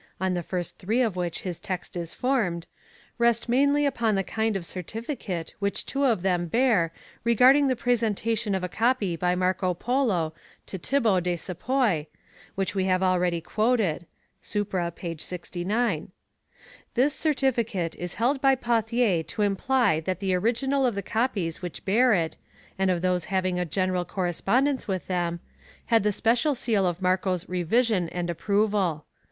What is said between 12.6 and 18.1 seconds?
we have already quoted {supra^ p. 6g). This certificate